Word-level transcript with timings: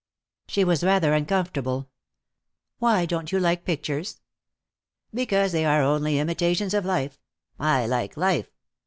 She 0.47 0.63
was 0.63 0.83
rather 0.83 1.13
uncomfortable. 1.13 1.87
"Why 2.79 3.05
don't 3.05 3.31
you 3.31 3.39
like 3.39 3.65
pictures?" 3.65 4.19
"Because 5.13 5.51
they 5.51 5.63
are 5.63 5.83
only 5.83 6.17
imitations 6.17 6.73
of 6.73 6.85
life. 6.85 7.19
I 7.59 7.85
like 7.85 8.17
life." 8.17 8.49